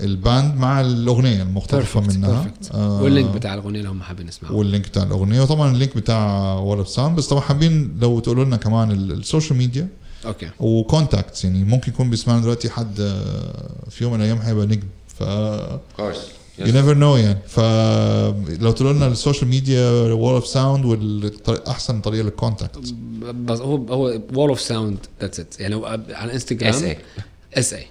[0.00, 2.30] ال band مع الأغنية المقتطفه perfect منها.
[2.42, 5.77] perfect آه، واللينك بتاع الأغنية اللي هم حابين يسمعوه وال link بتاع الأغنية وطبعا ال
[5.77, 9.58] link بتاع Wall of Sound بس طبعا حابين لو تقولوا لنا كمان ال- ال social
[9.58, 9.88] media.
[10.26, 10.50] Okay.
[10.60, 14.88] و contacts يعني ممكن يكون بيسمعنا دلوقتي حد آه، في يوم من الأيام هيبقى نجم.
[15.06, 15.22] of
[15.96, 17.38] course you never know يعني.
[17.48, 20.84] فلو تقولوا لنا ال social media Wall of Sound
[21.48, 22.94] واحسن طريقة للكونتاكت
[23.34, 26.96] بس هو هو وول اوف ساوند ذاتس ات يعني على انستغرام SA.
[27.54, 27.86] اس اي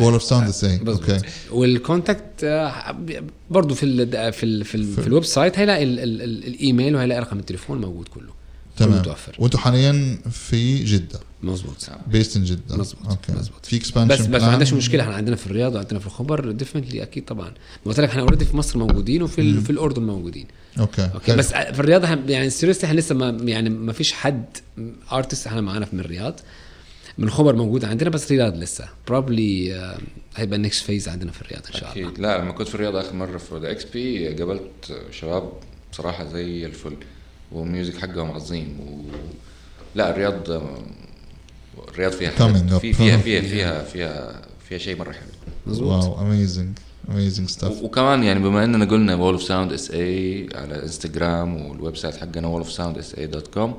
[0.00, 2.44] وول اوف ساوند از أوكي مظبوط وال contact
[3.50, 6.96] برضه في ال في ال في, ال في ال website هيلاقي ال ال ال الإيميل
[6.96, 8.39] وهيلاقي رقم التليفون موجود كله.
[8.76, 8.98] تمام.
[8.98, 9.36] متوفر.
[9.38, 11.20] وانتوا حاليا في جدة.
[11.42, 12.76] مظبوط based in جدة.
[12.76, 13.32] مظبوط، okay.
[13.32, 13.66] مظبوط.
[13.66, 15.02] في expansion بس بس ما عندناش مشكلة.
[15.02, 17.52] إحنا عندنا في الرياض وعندنا في الخبر definitely أكيد طبعا.
[17.84, 20.46] قلت لك إحنا already في مصر موجودين وفي ال- في الأردن موجودين.
[20.78, 21.36] okay okay؟ حلو.
[21.36, 24.44] بس في الرياض إحنا- يعني seriously إحنا لسه ما يعني ما فيش حد
[25.12, 26.40] artist إحنا معانا من الرياض.
[27.18, 28.88] من خبر موجود عندنا بس الرياض لسه.
[29.08, 29.72] probably
[30.36, 32.08] هيبقى ال next phase عندنا في الرياض إن شاء الله.
[32.08, 35.52] أكيد لا لما كنت في الرياض آخر مرة في the XP قابلت شباب
[35.92, 36.96] بصراحه زي الفل.
[37.52, 39.02] وال music حقهم عظيم و
[39.94, 40.62] لا الرياض
[41.88, 42.74] الرياض فيها حاجات-.
[42.80, 45.22] في فيها فيها فيها فيها فيها شيء مرة حلو.
[45.66, 46.78] مظبوط wow amazing
[47.10, 52.16] amazing stuff وكمان يعني بما إننا قلنا Wall of Sound SA على انستغرام وال website
[52.16, 53.78] حقنا Wall of Sound SA dot com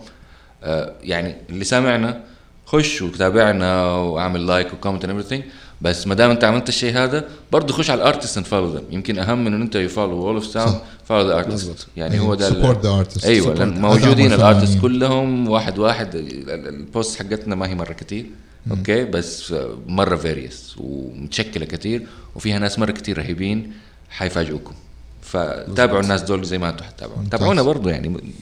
[1.03, 2.23] يعني اللي سامعنا
[2.65, 5.41] خش وتابعنا وأعمل like و comment and everything.
[5.81, 8.83] بس ما دام انت عملت الشيء هذا برضه خش على ال artist and follow them
[8.91, 10.79] يمكن أهم من إن أنت ي follow Wall of Sound.
[11.05, 11.87] Follow the artist.
[11.97, 14.81] يعني هو ده support the artist أيوه موجودين ال artist الفنانين.
[14.81, 18.25] كلهم واحد واحد ال- ال- ال post حقتنا ما هي مرة كتير.
[18.71, 19.53] Okay؟ بس
[19.87, 23.73] مرة various ومتشكلة كتير وفيها ناس مرة كتير رهيبين
[24.09, 24.73] حيفاجئوكم.
[25.21, 28.33] فتابعوا الناس دول زي ما أنتم حتتابعوا تابعونا برضه يعني.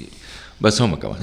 [0.62, 1.15] بس هم كمان.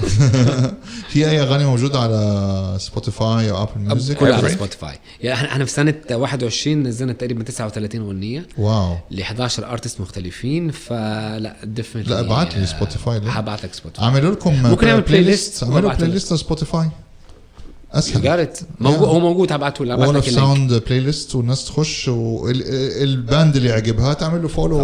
[1.09, 4.49] في أي أغاني موجودة على Spotify أو Apple Music كلها على.
[4.49, 8.47] Spotify يعني إحنا إحنا في سنة 21 نزلنا تقريبا 39 أغنية.
[8.57, 8.97] Wow.
[9.11, 14.31] ل 11 artist مختلفين فلا definitely لا ابعت لي Spotify ليه؟ هبعت لك Spotify عملوا
[14.31, 16.11] لكم ممكن نعمل playlist list عملوا وابعته play.
[16.11, 16.89] list على Spotify
[17.97, 18.21] أسهل.
[18.21, 23.69] جارت موجود هو موجود هبعته لك Wall of Sound playlist والناس تخش وال band اللي
[23.69, 24.77] يعجبها تعمل له follow.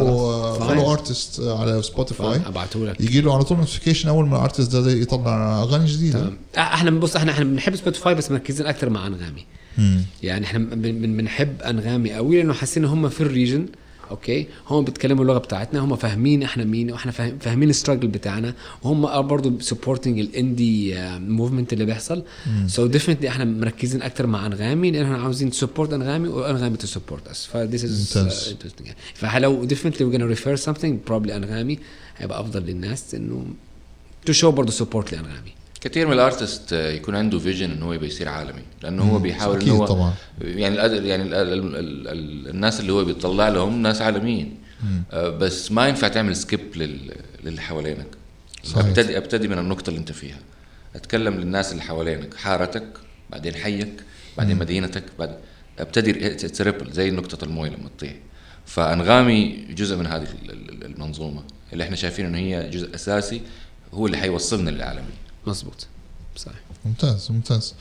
[0.59, 4.75] Follow artist على Spotify هبعته لك يجي له على طول notification أول ما ال artist
[4.76, 6.19] ده يطلع أغاني جديدة.
[6.19, 6.38] تمام.
[6.58, 9.45] آه، إحنا بص إحنا إحنا بنحب Spotify بس مركزين أكثر مع أنغامي.
[10.23, 13.65] يعني إحنا بن- بن- بنحب أنغامي قوي لأنه حاسين إن هم في ال region
[14.12, 18.53] okay هم بيتكلموا اللغة بتاعتنا هم فاهمين إحنا مين وإحنا فاهم فاهمين ال struggle بتاعنا.
[18.83, 22.23] وهم برضه supporting ال indie movement اللي بيحصل.
[22.67, 26.84] so definitely إحنا مركزين أكتر مع أنغامي لأن إحنا عاوزين ت support أنغامي وأنغامي ت
[26.84, 28.17] support us ف this is
[29.13, 31.79] flow definitely we prefer something probably أنغامي
[32.17, 33.45] هيبقى أفضل للناس إنه
[34.25, 35.53] to show برضه support لأنغامي.
[35.83, 39.61] كثير من ال artist يكون عنده vision إنه هو يبقى يصير عالمي لأنه هو بيحاول
[39.61, 40.13] انه هو طبعاً.
[40.41, 44.57] يعني يعني ال ال ال ال الناس اللي هو بيطلع لهم ناس عالميين.
[45.11, 47.11] آه، بس ما ينفع تعمل skip لل
[47.43, 48.07] للي حوالينك.
[48.63, 48.85] صحيح.
[48.85, 50.39] أبتدي أبتدي من النقطة اللي أنت فيها.
[50.95, 52.83] أتكلم للناس اللي حوالينك حارتك
[53.29, 54.03] بعدين حيك
[54.37, 55.37] بعدين مدينتك بعد
[55.79, 58.13] أبتدي ت ripple زي نقطة الموية لما تطيح.
[58.65, 61.43] فأنغامي جزء من هذه ال- ال- المنظومة.
[61.73, 63.41] اللي إحنا شايفين إنه هي جزء أساسي
[63.93, 65.13] هو اللي حيوصلنا للعالمي.
[65.47, 65.88] مظبوط.
[66.38, 66.60] صحيح.
[66.86, 67.73] ممتاز ممتاز.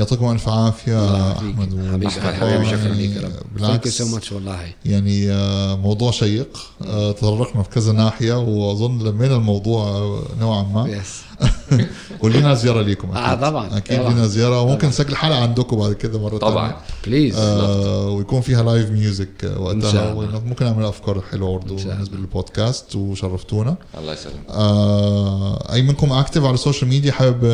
[0.00, 1.32] يعطيكم ألف عافية.
[1.32, 3.30] أحمد حبيبي شكرا لك يا رب.
[3.30, 3.98] Thank you بالعكس.
[3.98, 4.58] So much والله.
[4.84, 10.88] يعني آه، موضوع شيق آه، تطرقنا في كذا ناحية وأظن لمينا الموضوع آه، نوعا ما.
[10.88, 11.20] Yes
[12.22, 14.00] ولينا زيارة ليكم آه، أكيد طبعاً، أكيد.
[14.00, 16.76] لينا زيارة وممكن نسجل حلقة عندكم بعد كده مرة طبعا.
[17.06, 20.14] Please آه ويكون فيها live music وقتها.
[20.14, 23.76] ممكن نعمل أفكار حلوة برضه بالنسبة للبودكاست وشرفتونا.
[23.98, 24.34] الله يسلمك.
[24.50, 27.44] آه أي منكم active على ال social media حابب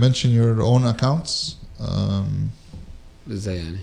[0.00, 1.56] mention your own accounts
[3.32, 3.78] إزاي يعني؟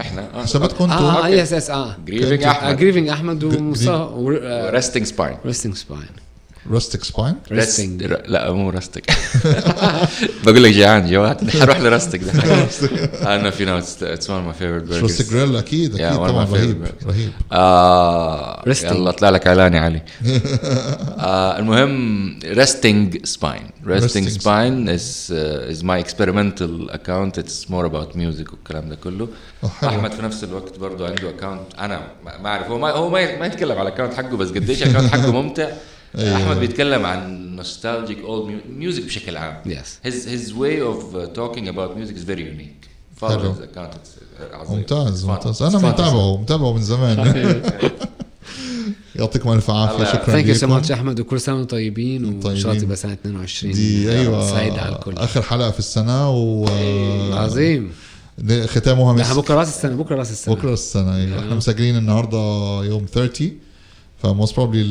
[0.00, 1.38] إحنا آه، حساباتكم أنتم آه أوكي.
[1.38, 1.96] يس يس آه.
[2.06, 2.76] جريفنج أحمد.
[2.76, 4.70] جريفنج أحمد ومصطفى.
[4.72, 6.06] ريستنج سباين ريستنج سباين
[6.70, 9.10] رستك سباين ريستنج لا مو رستك
[10.44, 12.32] بقول لك جيعان جوات حروح لرستك ده
[13.34, 16.84] أنا في ناس اتس ون ماي فيفورت رستك برجرز جريل أكيد أكيد طبعا رهيب.
[17.06, 17.32] رهيب.
[17.52, 18.64] آه.
[18.66, 20.02] يلا طلع لك اعلان يا علي.
[21.18, 22.38] آه المهم
[23.84, 24.88] Resting spine.
[24.88, 27.38] Is uh, is my experimental account.
[27.38, 29.28] It's more about music والكلام ده كله.
[29.84, 33.46] أحمد في نفس الوقت برضه عنده account أنا ما أعرف هو ما هو ما ما
[33.46, 35.68] يتكلم على ال account حقه بس قديش ال account حقه ممتع.
[36.18, 36.36] أيوة.
[36.36, 39.56] أحمد بيتكلم عن nostalgic old mu- music بشكل عام.
[39.66, 40.06] Yes.
[40.08, 42.88] his his way of talking about music is very unique.
[43.20, 43.54] Follow حلو.
[43.54, 44.76] his account it's uh, عظيم.
[44.78, 45.24] ممتاز.
[45.24, 45.62] ممتاز.
[45.62, 47.62] أنا متابعه متابعه من زمان.
[49.16, 52.56] يعطيكم ألف عافية شكرا thank you so لكم much أحمد وكل سنة وأنتم طيبين وإن
[52.56, 52.82] شاء الله.
[52.82, 55.12] تبقى سنة 22 دي أيوه سعيده على الكل.
[55.16, 56.66] آخر حلقة في السنة و
[57.34, 57.92] عظيم.
[58.64, 60.54] ختامها مسك بكرة راس السنة بكرة راس السنة.
[60.54, 61.38] بكرة السنة أيوه.
[61.38, 62.38] إحنا مسجلين النهارده
[62.84, 63.52] يوم 30
[64.22, 64.82] ف most probably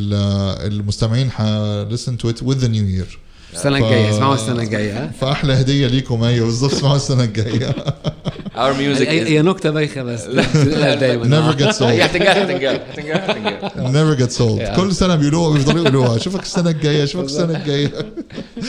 [0.68, 1.42] المستمعين ح
[1.90, 3.18] listen to it with the new year.
[3.54, 7.76] السنة الجاية اسمعوا السنة الجاية ها؟ فأحلى هدية ليكم أيوه بالظبط اسمعوا السنة الجاية.
[8.56, 10.26] Our music هي نكتة بايخة بس.
[10.26, 11.40] لا دايما.
[11.40, 16.16] هتنقال هتنقال هتنقال never gets old كل سنة بيقولوها بيفضلوا يقولوها.
[16.16, 17.92] اشوفك السنة الجاية اشوفك السنة الجاية.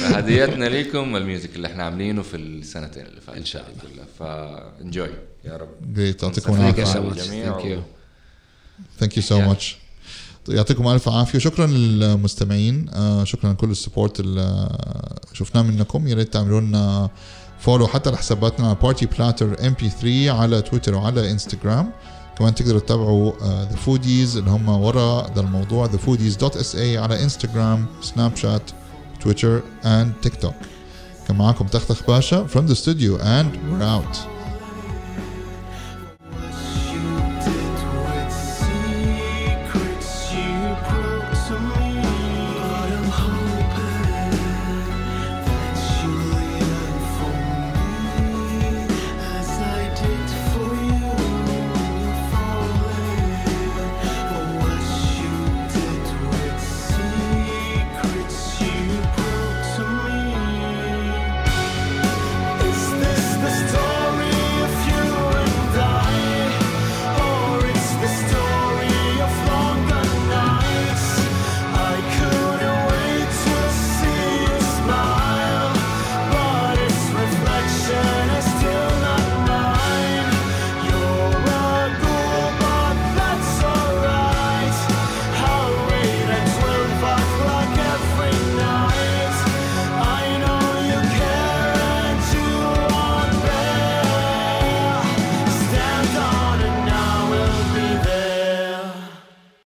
[0.02, 3.40] هديتنا ليكم ال music اللي إحنا عاملينه في السنتين اللي فاتوا.
[3.40, 4.04] إن شاء الله.
[4.18, 5.10] ف enjoy.
[5.44, 5.94] يا رب.
[5.94, 6.84] great يعطيكم العافية.
[6.84, 7.80] thank you
[9.00, 9.76] thank you so much
[10.48, 11.38] يعطيكم ألف عافية.
[11.38, 12.86] شكرا للمستمعين.
[12.94, 14.78] آه، شكرا لكل ال support اللي
[15.32, 16.08] شفناه منكم.
[16.08, 17.10] يا ريت تعملوا لنا
[17.58, 21.90] follow حتى لحساباتنا بارتي بلاتر ام بي 3 على تويتر وعلى انستغرام
[22.38, 23.32] كمان تقدروا تتابعوا
[23.70, 25.86] ذا فوديز اللي هم ورا ذا الموضوع.
[25.86, 28.62] ذا فوديز dot SA على انستغرام سناب شات
[29.20, 30.54] تويتر اند تيك توك
[31.28, 34.37] كان معاكم تختخ باشا from the studio and we're out.